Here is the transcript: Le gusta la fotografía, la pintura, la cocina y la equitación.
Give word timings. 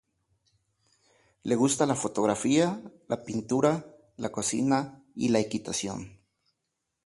Le 1.45 1.55
gusta 1.55 1.85
la 1.85 1.93
fotografía, 1.93 2.81
la 3.07 3.23
pintura, 3.23 3.85
la 4.17 4.31
cocina 4.31 4.99
y 5.15 5.29
la 5.29 5.37
equitación. 5.39 6.17